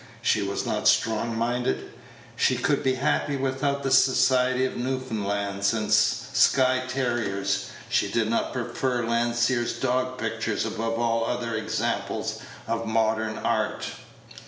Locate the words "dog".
9.73-10.17